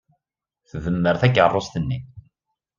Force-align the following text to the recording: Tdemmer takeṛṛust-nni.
Tdemmer 0.69 1.15
takeṛṛust-nni. 1.21 1.99